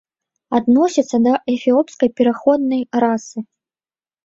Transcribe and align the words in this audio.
Адносяцца 0.59 1.17
да 1.25 1.33
эфіопскай 1.57 2.09
пераходнай 2.23 2.83
расы. 3.07 3.37